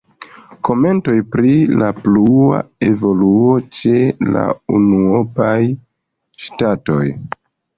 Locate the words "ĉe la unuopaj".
3.81-5.55